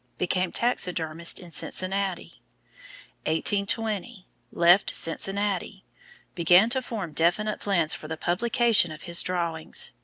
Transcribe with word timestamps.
Became 0.17 0.51
taxidermist 0.51 1.39
in 1.39 1.51
Cincinnati. 1.51 2.41
1820 3.27 4.25
Left 4.51 4.89
Cincinnati. 4.89 5.85
Began 6.33 6.71
to 6.71 6.81
form 6.81 7.11
definite 7.13 7.59
plans 7.59 7.93
for 7.93 8.07
the 8.07 8.17
publication 8.17 8.91
of 8.91 9.03
his 9.03 9.21
drawings. 9.21 9.91